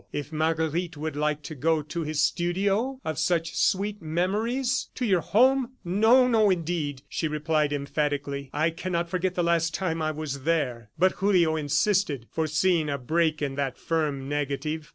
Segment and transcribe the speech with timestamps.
[0.11, 4.87] If Marguerite would like to go to his studio of such sweet memories!...
[4.95, 5.73] "To your home?
[5.85, 6.27] No!
[6.27, 11.11] no indeed!" she replied emphatically "I cannot forget the last time I was there." But
[11.11, 14.89] Julio insisted, foreseeing a break in that firm negative.